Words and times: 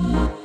Bye. 0.00 0.41